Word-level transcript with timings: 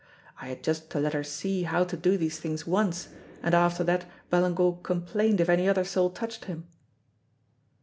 I 0.41 0.47
had 0.47 0.63
just 0.63 0.89
to 0.89 0.99
let 0.99 1.13
her 1.13 1.23
see 1.23 1.61
how 1.61 1.83
to 1.83 1.95
do 1.95 2.17
these 2.17 2.39
things 2.39 2.65
once, 2.65 3.09
and 3.43 3.53
after 3.53 3.83
that 3.83 4.05
Ballingall 4.31 4.81
complained 4.81 5.39
if 5.39 5.47
any 5.47 5.69
other 5.69 5.83
soul 5.83 6.09
touched 6.09 6.45
him." 6.45 6.65